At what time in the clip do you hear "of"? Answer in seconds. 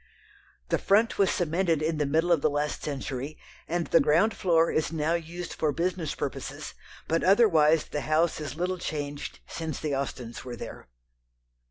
2.31-2.41